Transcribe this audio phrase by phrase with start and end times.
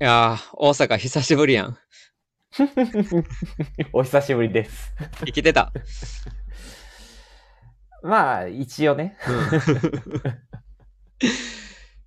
[0.00, 1.78] いやー、大阪久しぶりやん。
[3.92, 4.92] お久しぶりです。
[5.24, 5.72] 生きてた。
[8.02, 9.16] まあ、一応ね。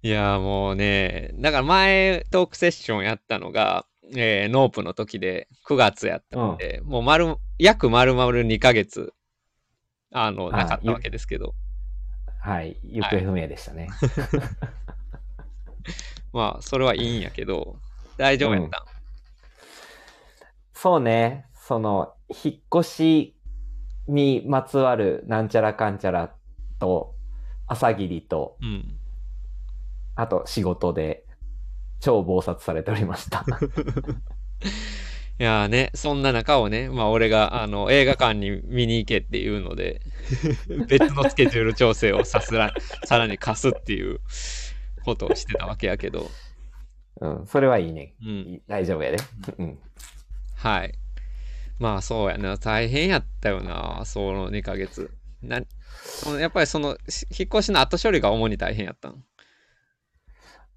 [0.04, 9.14] いやーもうね、だから前トークセッションやったのが、えーノープの時で9月やったんで、もう丸、約丸々2ヶ月、
[10.12, 11.56] あの、あなかったわけですけど、
[12.42, 12.78] はい。
[12.84, 13.88] 行方不明でしたね。
[16.38, 17.80] まあ、それはいいんやけど、
[18.16, 18.86] 大丈夫やったん、
[20.72, 21.48] そうね。
[21.56, 23.36] その、引っ越し
[24.08, 26.36] にまつわるなんちゃらかんちゃら
[26.78, 27.16] と、
[27.66, 29.00] 朝霧と、うん。
[30.14, 31.26] あと仕事で
[32.00, 33.44] 超暴殺されておりました。
[35.40, 40.02] いやーね、そんな中をね、まあ俺があの映画館に見に行けっていうので、
[40.88, 42.74] 別のスケジュール調整をさすら、
[43.06, 44.20] さらに貸すっていう
[45.08, 46.30] ことをしてたわけやけど、
[47.22, 48.14] うん、それはいいね。
[48.22, 48.28] うん。
[48.28, 49.18] い大丈夫やで。
[49.58, 49.80] うん。
[50.56, 50.94] はい。
[51.80, 55.12] まあそうやな、大変やったよな、その2ヶ月。
[55.42, 55.62] な
[56.04, 59.24] そのやっぱりそのし引っ越しの後処理が主に大変やったん？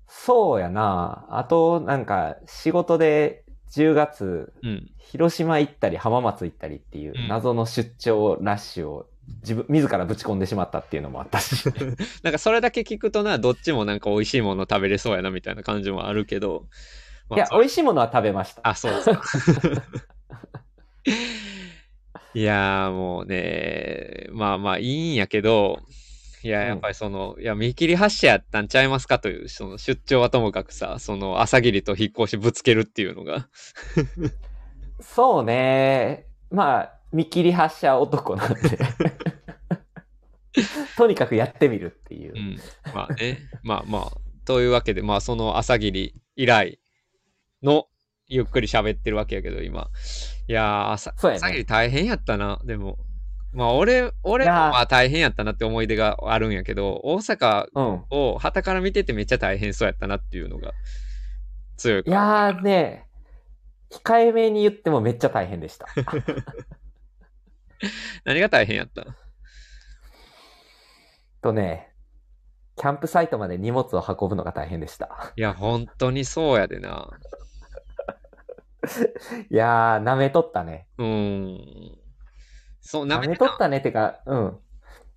[0.06, 1.26] そうやな。
[1.30, 4.90] あと、なんか、仕事で10月、うん。
[4.98, 9.09] 広島行ったり浜松行ったりっていううん謎の出張ラッシュを
[9.42, 11.64] 自分、自らぶち込んでしまったっていうのもあったし。
[12.22, 16.66] なんかそれだけ聞くとな、どっちもなんか美味しいもの食べれそうやなみたいな感じもあるけど。
[17.28, 18.60] まあいや、そ美味しいものは食べました。
[18.64, 19.22] あ、そうですか。
[22.32, 25.80] いやーもうね、まあまあいいんやけど、
[26.42, 33.48] いや、うんやっぱりその、いや、見切り発車やったんちゃいますかという、その出張はともかくさ、その朝霧と引っ越しぶつけるっていうのが、
[35.00, 36.26] そうね。
[36.50, 38.78] まあ、見切り発車男なんで。
[40.96, 42.38] とにかくやってみるっていうう。
[42.38, 42.58] ん、
[42.94, 44.12] まあね、まあまあ、
[44.44, 46.80] というわけで、まあその朝霧以来
[47.62, 47.86] の
[48.26, 49.88] ゆっくり喋ってるわけやけど、今。
[50.48, 52.98] いやー、朝ね朝霧大変やったな、でも。
[53.52, 58.04] まあ俺、俺もまあ大変やったなって思い出があるんやけど、大阪うん。
[58.10, 60.72] を旗から見ててめっちゃ大変そうやったなっていうのが
[61.76, 63.06] 強いいやーね、
[63.90, 65.86] 控えめに言ってもめっちゃ大変でした。
[68.24, 69.04] 何が大変やった？
[71.42, 71.92] とね、
[72.76, 75.32] キャンプサイトまで荷物を運ぶのが大変でした。
[75.36, 77.08] いや、本当にそうやでな。
[79.50, 80.88] いやー、舐めとったね。
[80.98, 81.98] うーん。
[82.80, 84.58] そう、な舐めめとったねってか、うん。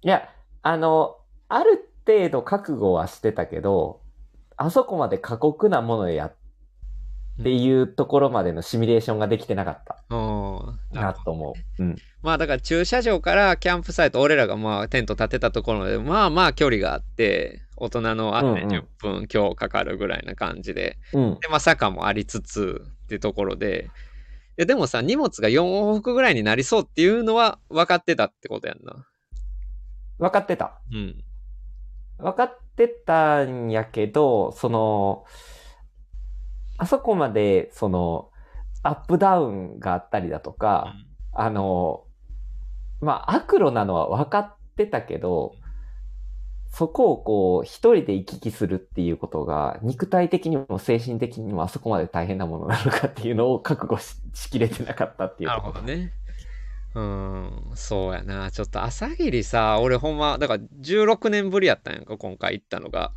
[0.01, 0.29] いや、
[0.61, 1.17] あの、
[1.49, 4.01] ある程度覚悟はしてたけど、
[4.57, 6.35] あそこまで過酷なものやっ
[7.41, 10.79] ていうところまでのシミュレーションができてなかったうん。
[10.91, 11.83] なと思う。
[11.83, 11.95] うん。
[12.21, 21.39] まあだから駐車場からキャンプサイト、俺らがまあテント立てたところまで、まあまあ距離があって、大人のあってうんうん10分今日かかるぐらいな感じで、うん。
[21.39, 23.89] で、まあ坂もありつつってところで、
[24.57, 29.07] いやでもさ、荷物が4往復ぐらいになりそうっていうのは分かってたってことやんな。
[30.19, 30.79] 分かってた。
[30.91, 31.23] うん。
[32.19, 35.25] 分かってたんやけど、その、
[36.83, 38.29] あそこまで、その、
[38.83, 40.93] アップダウンがあったりだとか、
[41.31, 42.03] あの、
[42.99, 45.55] まあ、悪路なのは分かってたけど、
[46.67, 55.55] そこをこう、一人で行き来するっていうことが、肉体的にも精神的にもあそこまで大変なものなのかっていうのを覚悟ししきれてなかったっていうな。
[55.55, 56.11] るほどね。
[56.95, 58.51] うーん、そうやな。
[58.51, 63.13] ちょっと朝霧さ、俺ほんま、だから16年ぶりやったんやんか、今回行ったのが。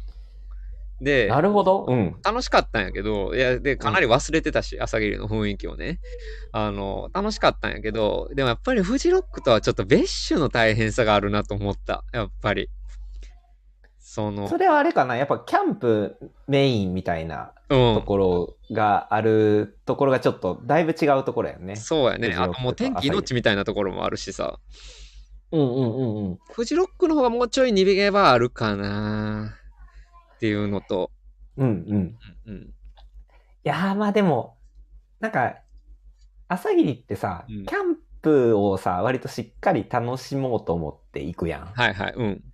[1.00, 1.86] で、なるほど。
[1.88, 2.16] うん。
[2.24, 6.00] 楽しかったんやけど、いや、で、かなり忘れてたし、朝霧の雰囲気をね。
[6.52, 12.04] あの、楽しかったんやけど、でもやっぱりフジロックとはちょっと別種の大変さがあるなと思った。
[12.12, 12.70] やっぱり。
[13.98, 16.16] その、それはあれかなやっぱキャンプ
[16.48, 17.94] メインみたいなうん。
[17.96, 21.76] ところがあるところがちょっとだいぶ違うところやね。
[21.76, 22.34] そうやね。
[22.34, 24.58] あともう天気命みたいなところもあるしさ。
[25.52, 26.38] うんうんうんうん。
[26.50, 29.56] フジロックの方がもうちょい逃げ場あるかな
[30.36, 31.10] っていうのと、
[31.56, 31.94] うんうん。
[31.94, 32.62] うんうん。
[32.62, 32.72] い
[33.64, 34.58] やーまあでも、
[35.20, 35.56] なんか、
[36.49, 41.66] 朝霧ってさ、うんキャンプをさ、割としっかり楽しもうと思って行くやん。
[41.66, 42.44] はいはい、うん。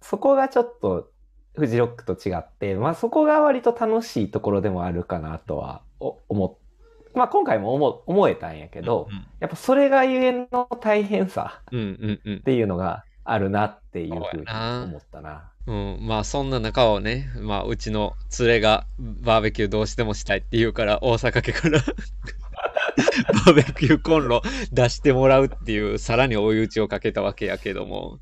[0.00, 1.10] そこがちょっと、
[1.56, 6.68] フジロックと違って、まあそこが割と楽しいところでもあるかなとはお思っ
[7.14, 9.08] まあ今回も思思えたんやけど、
[9.40, 12.40] やっぱそれがゆえの大変さうんうんうんっ。
[12.42, 14.44] ていうのがあるなっていうふうに
[14.84, 15.52] 思ったな。
[15.66, 21.80] うん、まあそんな中をね、まあうちの連れがバーベキューどうしてもしたいって言うから大阪家から
[23.44, 24.40] バーベキューコンロ
[24.72, 28.18] 出してもらうっていうさらに追い打ちをかけたわけやけども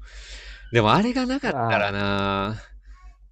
[0.73, 2.57] でもあれがなかったらな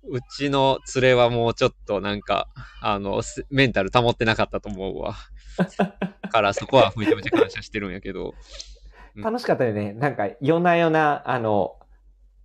[0.09, 2.49] うちの連れはもうちょっとなんか、
[2.81, 5.17] あの、すメンタル保ってなかったと思うわ。
[6.31, 8.35] からそこはめちゃめちゃ感謝してるんやけど。
[9.17, 9.93] うん楽しかったよね。
[9.93, 11.77] なんか、夜な夜な、あの、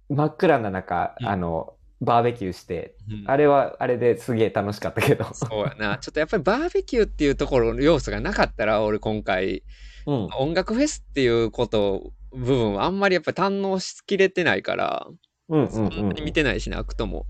[0.09, 5.25] 真っ暗な中、うんあの、バーベキューして、うんあれは、あれですげえ楽しかったけど。
[5.33, 5.97] そうやな。
[5.97, 9.63] ちょっとやっぱりバーベキューっていうところの要素がなかったら、俺今回、
[10.05, 10.29] うん。
[10.37, 15.07] 音楽フェスっていうこと、部分はあんまりやっぱり堪能しきれてないから、
[15.49, 17.25] うんうんそんなに見てないしね、アクトも。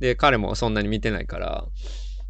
[0.00, 1.66] で、彼もそんなに見てないから、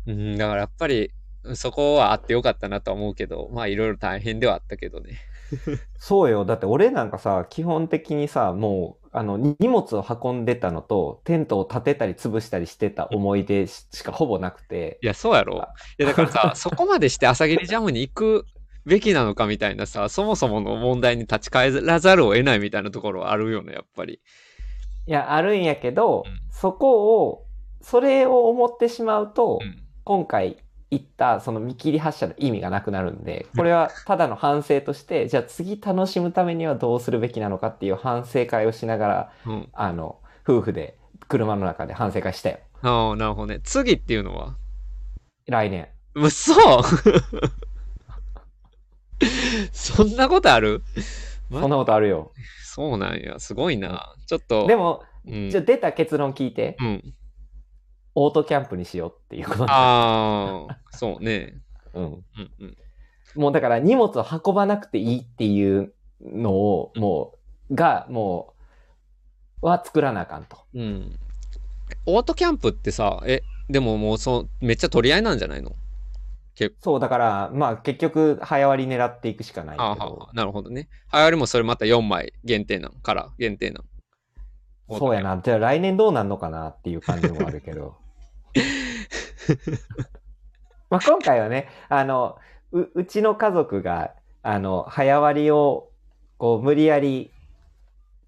[0.06, 1.12] うん、だからやっぱり、
[1.54, 5.18] そこはあってよかったなとは思うけど、まあいろいろ大変ではあったけどね。
[5.98, 6.44] そうよ。
[6.44, 14.98] だって俺なんかさ、基本的にさ、もう、あの、荷物を運んでたのと、テントを立てたり潰したりしてた思い出ししかほぼなくて。
[15.02, 15.56] いや、そうやろ。
[15.98, 18.46] いや、だからさ、 そこまでして朝霧ジャムに行く
[18.86, 24.20] べきなのかみたいなさ、そもそもの問題に立ち返らざるを得ないみたいなところはあるよね、やっぱり。
[25.06, 27.46] いや、あるんやけど、うんそこを、
[27.80, 29.82] それを思ってしまうと、うん。
[30.04, 30.58] 今回
[30.90, 39.68] 言ったその見切り発車の意味がなくなるんで、これはただの反省として、じゃあ次楽しむためにはどうするべきなのかっていう反省会をしながら、うん。
[39.72, 40.96] あの、夫婦で
[41.28, 42.58] 車の中で反省会したよ。
[42.82, 43.60] ああ、なるほどね。
[43.62, 44.56] 次っていうのは？
[45.46, 45.88] 来年。
[46.14, 46.54] 嘘
[49.72, 50.82] そんなことある？
[51.50, 52.32] まそんなことあるよ。
[52.64, 53.38] そうなんや。
[53.38, 54.14] すごいな。
[54.26, 54.66] ちょっと。
[54.66, 57.14] でも、うんじゃあ出た結論聞いて、うん。
[58.14, 61.60] オートキャンプにしようっていうことだああ、そうね。
[61.94, 62.04] うん。
[62.04, 62.24] うん
[62.60, 62.76] うん。
[63.36, 67.34] もうだから荷物を運ばなくていいっていうのを、も
[67.70, 68.54] う、が、も
[69.62, 70.58] う、は作らなあかんと。
[70.74, 71.18] うん。
[72.06, 75.72] オートキャンプってさ、え、でももうそう、めっちゃ取り合いなんじゃないの？
[76.80, 79.84] そう、だから、まあ結局、早割り狙っていくしかないけど。
[79.84, 80.88] ああはあなるほどね。
[81.08, 83.84] はやりもそれまた4枚限定なんから、限定なん。
[84.98, 85.40] そうやな。
[85.42, 87.99] じゃあ来年どうなんのかなっていう感じもあるけど。
[90.90, 92.38] まあ今回はね、あの、
[92.72, 95.88] う、うちの家族が、あの、早割りを、
[96.38, 97.30] こう、無理やり、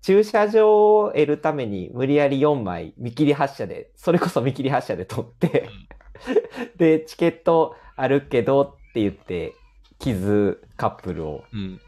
[0.03, 5.69] 駐車場を得るために無理やり4枚見切り発車で、それこそ見切り発車で取って、
[6.77, 9.55] で、チケットあるけどって言って、
[9.99, 11.81] 傷カップルをうん。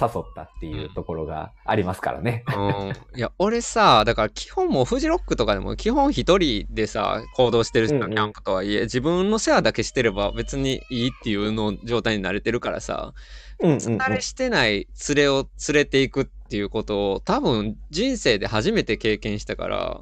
[0.00, 2.44] 誘ったっていうところがありますからね。
[2.56, 2.92] うん。
[3.16, 8.10] いや、俺さ、だから基本もうフジロックとかでも基本一人でさ、行動してる人うんうん。
[8.10, 13.14] キャンプとはいえ、自分の世話だけしてれば別にいいっていうの状態に慣れてるからさ、
[13.60, 13.96] うんうん、うん。
[13.98, 20.00] 慣れしてない連れを連れていくっていうことを多分人生で初めて経験したから、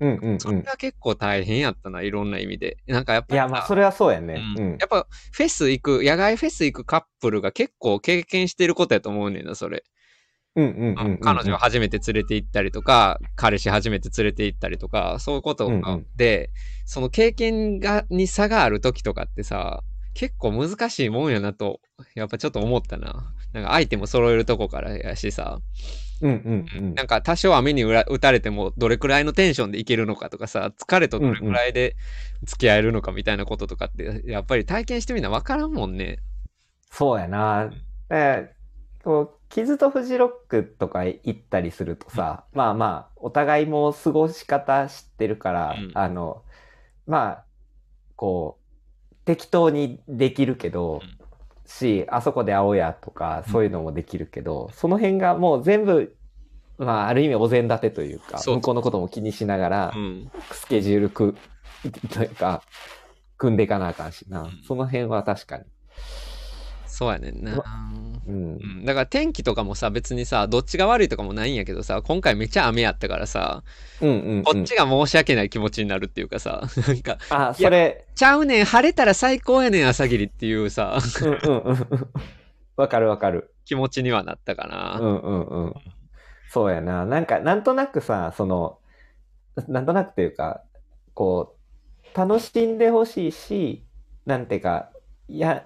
[0.00, 0.40] うんうんうん。
[0.40, 2.78] それが結構大変やったな、いろんな意味で。
[2.86, 4.42] なんかやっぱいや、まあ、それはそうやね。
[4.56, 4.78] ううんん。
[4.78, 9.84] やっぱフェス行く、野外フェス行くカップルが結構経験してることやと思うねんな、それ。
[11.20, 16.50] 彼女を初めて連れて行ったりとか、彼氏初めて連れて行ったりとか、そういうことうんうんで、
[16.84, 19.82] その経験がに差がある時とかってさ、
[20.14, 21.80] 結構難しいもんやなと、
[22.14, 23.34] やっぱちょっと思ったな。
[23.52, 25.58] なんかアイテム揃えるとこからやしさ、
[26.20, 26.94] うんうんうん。
[26.94, 31.96] なんか多少雨にうら打たれてもどれくらいのテンションでいけるのかとかさ、疲れとどれくらいで
[32.44, 36.18] 付き合えるのかみたいなこととかって、やっぱり体験してみな分からんもんね。
[36.90, 37.72] そうやな。
[38.10, 38.52] え
[39.02, 46.42] こう、キズとフジロックとか行ったりするとさ、まあまあ、お互いも過ごし方知ってるから、うんあの、
[47.06, 47.44] まあ、
[48.16, 51.23] こう、適当にできるけど、うん
[51.66, 56.14] し、あそこで会おうやとか、そういうのもできるけど、その辺がもう全部、
[56.78, 60.30] まあ、ある意味お膳立てというか、向こうのことも気にしながら、うん。
[60.50, 61.36] スケジュールく、
[62.12, 62.62] というか、
[63.38, 64.42] 組んでいかなあかんしな。
[64.42, 65.64] んその辺は確かに。
[66.94, 67.64] そうやねんな。
[68.26, 68.66] うんう。
[68.66, 73.64] ん、だから天気とかもさ別にさどっちが悪いとかもないんやけどさ今回めっちゃ雨やったからさ
[74.00, 74.42] うんうん、うん。
[74.44, 80.98] こっちが申し訳ない気持ちになるっていうかさ なんかあ、それ、ちゃうねん晴れたら最高やねん朝霧っていうさ。
[82.76, 83.54] わかるわかる。
[83.64, 85.74] 気持ちにはなったかな、うんうんうん。
[86.50, 87.06] そうやな。
[87.06, 88.78] なんか、なんとなくさ、その、
[89.68, 90.62] なんとなくというか、
[91.14, 91.56] こ
[92.14, 93.84] う、楽しんでほしいし、
[94.26, 94.90] なんていうか、
[95.28, 95.64] いや、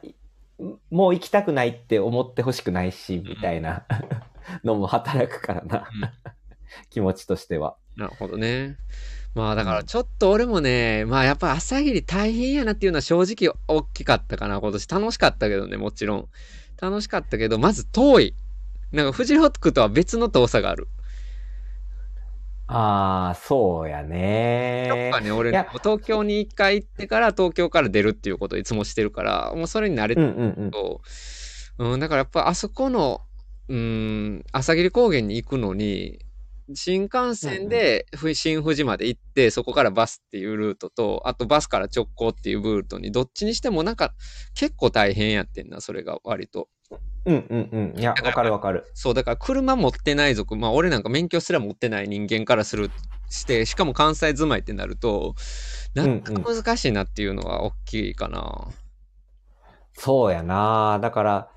[0.90, 3.84] もう行きたくないって思ってほしくないし、みたいな。
[4.64, 5.88] のも働くからな。
[6.90, 7.76] 気持ちとしては。
[7.96, 8.76] なるほどね。
[9.34, 14.60] まあだからちょっと俺もねまあやっぱ朝霧大変やなっていうのは正直大きかったかな。
[14.60, 16.28] 今年楽しかったけどねもちろん。
[16.80, 18.34] 楽しかったけどまず遠い。
[18.92, 20.88] なんかフジロックとは別の遠さがある
[22.70, 25.50] ああ、そうややねっぱね、俺
[25.82, 30.72] 東京に一回行ってから東京から出るっていうことをいつもしてるから、もうそれに慣れてうんうん
[31.78, 31.92] うん。
[31.92, 33.22] うん、だからやっぱあそこの、
[33.68, 36.18] うん、朝霧高原に行くのに、
[36.74, 44.12] 新幹線でふ新富士まで行って、そこからバスっていうルートと、あとバスから直行っていうルートに、どっちにしてもなんか
[44.54, 46.68] 結構大変やってんな、それが割と。
[47.24, 48.00] うんうんうん。
[48.00, 48.86] いや、わかるわかる。
[48.94, 52.90] そう、だから車持ってない族、まあ俺なんか免許すら持ってない人間からする、
[53.28, 55.34] して、しかも関西住まいってなると、
[55.94, 58.68] なんか難しいなっていうのは大きいかな。
[59.92, 61.48] そうやなだから、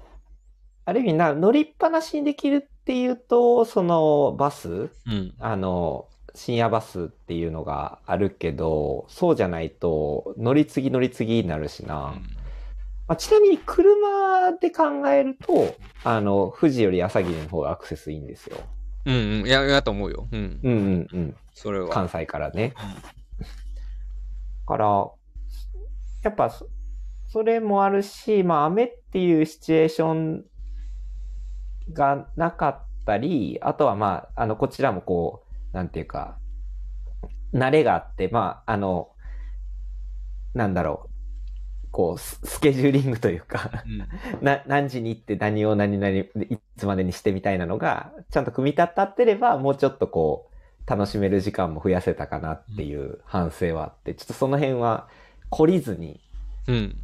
[0.86, 5.34] ある意味な、乗りっぱなしにできるっていうと、そのバス、うん。
[5.40, 12.16] あの、深夜バスっていうのがあるけど、そうじゃないと、乗り継ぎ乗り継ぎになるしな。
[13.12, 15.75] まあ、ちなみに車で考えると、
[16.06, 18.56] あの、富士より朝霧の方がアクセスいいんですよ。
[19.06, 19.46] うんうん。
[19.46, 20.30] いや、いやと思うよ。
[20.32, 20.60] うん。
[20.63, 21.36] うんうんうん。
[21.53, 21.89] それは。
[21.89, 22.74] 関西からね。
[24.65, 25.12] から、
[26.24, 26.70] やっぱそ、
[27.27, 30.46] それもあるし、まあ、雨っていうシチュエーション
[31.91, 36.38] がなかったり、あとはまあ、あの、こちらもこう、なんていうか、
[37.53, 39.10] 慣れがあって、まあ、あの、
[40.53, 41.11] なんだろう、
[41.92, 44.44] こう、ススケジューリングというか、うん。
[44.44, 50.50] な、何時に行って何を何々、いつまでにしてみたいなのが、ちゃんと組み立ってれば、もうちょっとこ
[50.88, 55.08] う、楽しめる時間も増やせたかなっていう反省はあって、ちょっとその辺は
[55.52, 56.22] 懲りずに、
[56.68, 56.98] うん。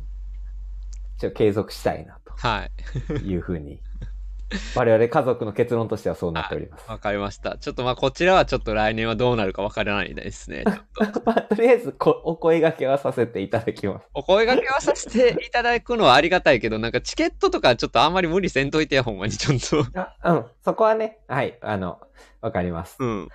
[1.19, 2.71] ちょっと継続したいなはい。
[3.07, 3.79] というふうに、
[4.75, 6.89] 我々家族の結論としてはそうなっております。
[6.89, 7.57] わかりました。
[7.57, 10.63] ちょっとまあ、こちらはちょっと来年はどうなるかわからないですね。
[10.63, 10.71] と
[11.25, 14.07] まあ、とりあえずこ、お声掛けはさせていただきます。
[14.15, 19.99] お声掛けはさせていただくのはありがたいけど、なんかチケットとかちょっとあんまり無理せんといてや、ほんまにちょっと。
[19.99, 21.99] あうん、そこはね、はい、あの、
[22.41, 22.95] わかります。
[22.99, 23.29] うん。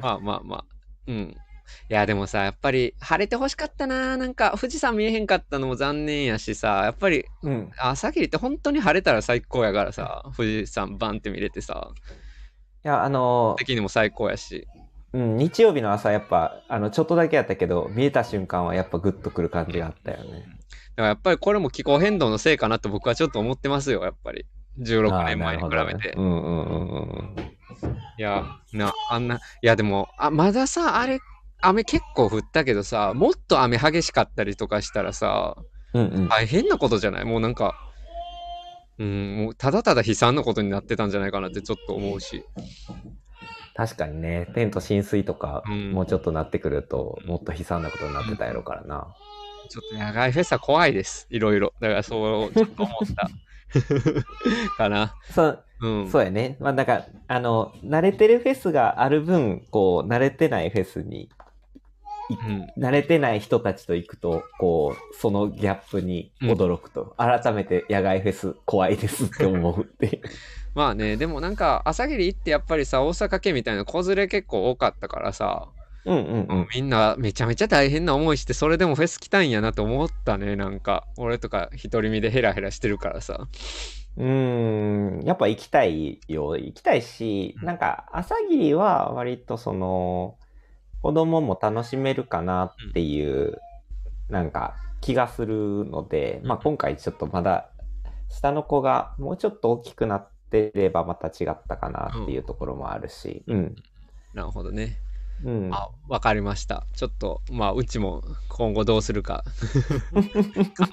[0.00, 0.64] まあまあまあ。
[1.06, 1.36] うん。
[1.90, 4.16] いや、でもさ、やっぱり晴れてほしかったな。
[4.16, 7.70] なんか富士山見えへんかったのも残念やしさ、やっぱりうん。
[7.78, 11.90] 朝霧って本当に晴れたら最高やからさ、富士山バンって見れてさ、
[12.84, 14.66] いや、あの、的にも最高やし。
[15.12, 20.24] うん、日曜日の朝やっぱ、あの、ちょっとだけやったけど、見えた瞬間はやっぱグッとくる感じがあったよね。
[20.30, 20.42] だか
[20.96, 24.46] らやっぱりこれも気候変動のせいかなと僕はちょっと思ってますよ、やっぱり。
[24.80, 26.08] 16あー年前に比べて。
[26.08, 27.36] ねうんうんうんうん。
[28.18, 31.20] いや、な、あんな、いやでも、あ、まださ、あれ、
[31.60, 35.56] 雨結構降ったけどさ、もっと雨激しかったりとかしたらさ、
[35.94, 36.28] うんうん。
[36.28, 37.24] 大変なことじゃない？
[37.24, 37.74] もうなんか、
[38.98, 42.44] うん、もうただただ悲惨なことになってたんじゃないかなってちょっと思うし。
[43.74, 49.14] 確かにね、テント浸水とか、うんもうちょっとなってくると、もっと悲惨なことになってたやろうからな。
[49.70, 51.26] ちょっと野外フェスは怖いです。
[51.30, 51.72] いろいろ。
[51.80, 53.28] だからそう、ちょっと思った。
[54.76, 55.14] かな。
[55.32, 56.10] そう、うん。
[56.10, 56.56] そうやね。
[56.58, 61.37] まあなんか、あの、慣れてるフェスがある分、こう、慣れてないフェスに、うん。
[62.76, 70.22] 慣れてない人たちと行くと、こう、そのギャップに驚くと、改めて野外フェス怖いですって思うっていう。
[70.74, 75.68] まあね、でもなんか、朝霧行ってやっぱりさ、大阪県みたいな子連れ結構多かったからさ、
[76.04, 76.68] うんうんうん。
[76.74, 81.06] みんなめちゃめちゃ大変な思いして、それでもフェス来たんやなと思ったね、なんか。
[81.16, 83.48] 俺とか独り身でヘラヘラしてるからさ。
[84.16, 86.56] うーん、やっぱ行きたいよ。
[86.56, 90.36] 行きたいし、うんなんか、朝霧は割とその、
[91.02, 93.60] 子供も楽しめるかなっていう、
[94.28, 97.70] なんか、気がするので、まあ今回ちょっとまだ、
[98.28, 103.76] 下の子がもうちょっと大きくなってればまた違ったかなっていうところもあるし、うん。
[104.34, 104.98] なるほどね。
[105.44, 105.70] うん。
[105.72, 106.84] あ、わかりました。
[106.94, 109.44] ちょっと、まあ、うちも今後どうするか
[110.12, 110.22] 考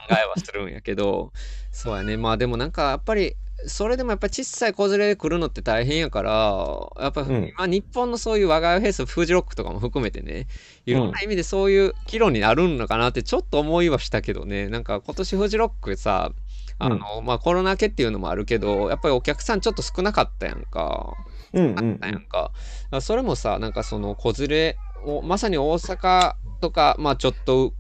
[0.10, 1.32] えはするんやけど、
[1.72, 2.16] そうやね。
[2.18, 3.36] まあでもなんかやっぱり、
[3.68, 10.48] それでもやっぱ小さい子連れで来るのって大変やから、やっぱ、うんまあ日本のそういう我が家フェス、フジロックとかも含めてね、
[10.86, 16.32] いろんな意味でそういう岐路になるのかなってちょっと思いはしたけどね、なんか今年フジロックさ、
[16.78, 21.14] あの、まあコロナ明けっていうのもあるけど、やっぱりお客さんちょっと少なかったやんか。
[21.54, 22.28] うんうんあったやんか。
[22.32, 22.52] だか
[22.92, 27.74] らそれもさ、なんかその子連れを、まさに大阪とか、まあちょっと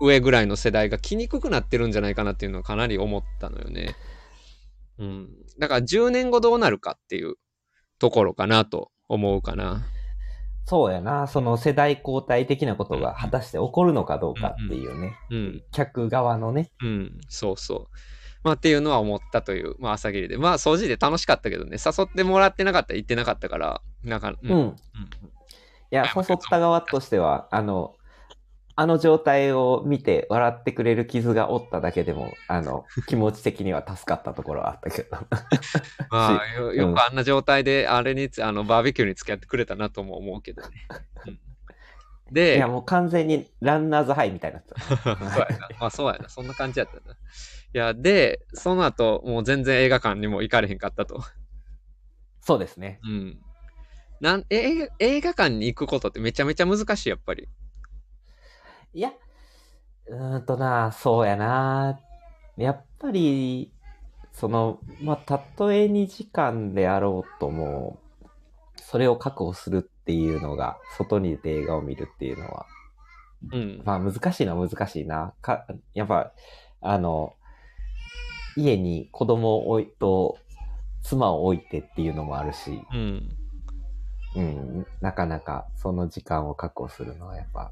[0.00, 3.96] 上ぐらいの世代が来にくくなってるんじゃないかなっていうのはかなり思ったのよね。
[5.02, 5.28] うん。
[5.58, 7.34] だから10年後どうなるかっていう
[7.98, 9.84] ところかなと思うかな。
[10.64, 11.26] そうやな。
[11.26, 15.16] その世代交代的なことが果たして起こるのかどうかっていうね。
[15.30, 15.62] うん。
[15.72, 16.70] 客側のね。
[16.82, 17.20] うん。
[17.28, 17.96] そうそう。
[18.44, 20.38] まあっていうのは思ったという、まあ朝霧で。
[20.38, 24.50] まあ掃除で楽しかったけどね、誘ってもらってなかったら行ってなかったから、なんか、うん。
[24.50, 24.58] うん。
[24.58, 24.76] うん
[25.90, 27.94] いや、誘った側としては、あの、
[28.74, 35.16] あの状態を見て笑ってくれる傷が負っただけでも、あの、 気持ち的には助かったところはあったけど。
[36.10, 40.68] まあ、 よよくあんな状態で、あれにつ、あの、バーベキューに付き合ってくれたなとも思うけどね。
[41.26, 41.38] うん
[42.32, 44.80] いで、や、もう完全にランナーズハイみたいになってた。
[45.30, 45.68] そうやな。
[45.78, 46.30] まあそうやな。
[46.30, 47.14] そんな感じやったな。
[47.14, 47.16] い
[47.74, 51.22] や、で、その後、もう全然映画館にも行かれへんかったと。
[52.40, 53.00] そうですね。
[53.04, 53.38] うん。
[54.20, 57.48] なんえ映画館に行くことってめちゃめちゃ難しい、やっぱり。
[58.94, 59.12] いや、
[60.06, 61.98] うーんとな、そうやな。
[62.56, 63.72] やっぱり、
[64.32, 67.98] その、まあ、たとえ2時間であろうとも、
[68.76, 72.66] それを確保するっていうのが、外に出て映画を見るっていうのは、
[73.52, 73.82] うん。
[73.84, 75.34] まあ難しいのは難しいな。
[75.40, 76.32] か、やっぱ、
[76.80, 77.34] あの、
[78.56, 80.36] 家に子供を置いと、
[81.02, 83.36] 妻を置いてっていうのもあるし、うん。
[84.34, 87.70] うん、なかなかその時間を確保するのはやっぱ、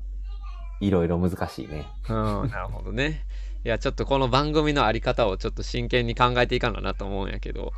[0.81, 1.87] いろいろ難しいね。
[2.09, 3.25] うん、なるほどね。
[3.65, 7.73] いや、ちょっとこの番組のあり方をちょっと真剣に考えていかななと思うんやけど。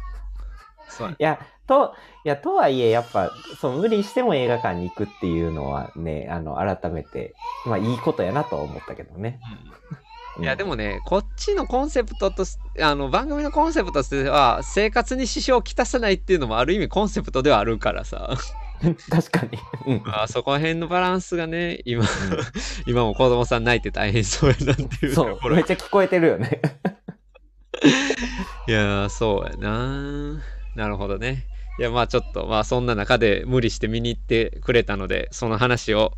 [0.88, 1.94] そうやいや、と、
[2.24, 7.34] いや、とはいえ、やっぱ、そう、無理しても映画館に行くっていうのはね、あの、改めて、
[7.66, 9.40] まあ、いいことやなとは思ったけどね。
[9.90, 10.02] うん
[10.40, 18.34] いや、でもね、こっちのコンセプトとす、あの、番組のコンセプトとしては、生活に支障をきたさないっていうのもある意味コンセプトではあるからさ。
[18.84, 19.58] うん、確かに。
[19.86, 20.02] うん。
[20.06, 22.04] あそこら辺のバランスがね、今、
[22.86, 26.60] 今も子供さん泣いて大変そうやなっていうそう、めっちゃ聞こえてるよね。
[28.68, 30.42] いやー、そうやな。
[30.74, 31.46] なるほどね。
[31.78, 36.12] いや、まあちょっと、まあそんな中で無理して見に行ってくれたので、その話を、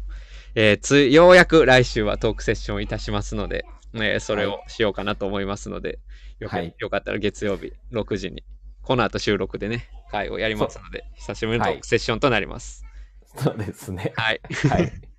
[0.54, 5.98] えーつい、ようやく来週はトークセッションいたしますので、えーそれをしようかなと思いますので、
[6.38, 8.42] よかはいよかったら月曜日6時に、
[8.82, 12.84] この後収録でね、会をやりますので、久しぶりのトークセッションとなります。
[13.36, 14.12] そうですね。
[14.16, 14.40] はい。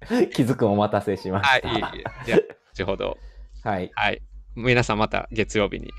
[0.07, 0.29] はい。
[0.29, 1.61] 気づくお待たせしまはい。
[1.61, 1.69] した。
[1.69, 2.39] いいいいじゃあ
[2.73, 3.17] 後ほど。
[3.63, 3.91] はい。
[3.93, 4.21] はい。
[4.55, 5.91] 皆さんまた月曜日に。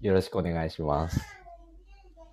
[0.00, 1.39] よろしくお願いします。